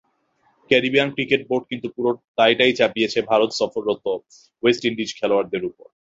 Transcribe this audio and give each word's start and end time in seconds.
Caribbean 0.71 1.09
cricket 1.15 1.41
board 1.49 1.63
কিন্তু 1.71 1.87
পুরো 1.95 2.09
দায়টাই 2.37 2.73
চাপিয়েছে 2.79 3.19
ভারত 3.31 3.51
সফররত 3.59 4.05
ওয়েস্ট 4.63 4.83
ইন্ডিজ 4.89 5.09
খেলোয়াড়দের 5.19 5.63
ওপর। 5.69 5.87